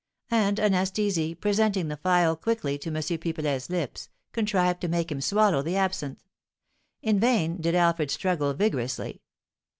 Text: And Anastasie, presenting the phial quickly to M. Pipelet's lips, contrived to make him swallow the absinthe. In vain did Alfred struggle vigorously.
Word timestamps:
And 0.31 0.59
Anastasie, 0.59 1.35
presenting 1.35 1.87
the 1.87 1.95
phial 1.95 2.35
quickly 2.35 2.79
to 2.79 2.89
M. 2.89 2.95
Pipelet's 2.95 3.69
lips, 3.69 4.09
contrived 4.31 4.81
to 4.81 4.87
make 4.87 5.11
him 5.11 5.21
swallow 5.21 5.61
the 5.61 5.75
absinthe. 5.77 6.23
In 7.03 7.19
vain 7.19 7.57
did 7.61 7.75
Alfred 7.75 8.09
struggle 8.09 8.55
vigorously. 8.55 9.21